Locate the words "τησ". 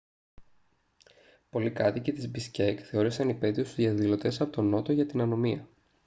2.13-2.29